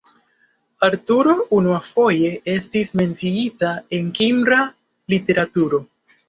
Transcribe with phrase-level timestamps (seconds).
[0.85, 4.59] Arturo unuafoje estis menciita en kimra
[5.17, 5.83] literaturo.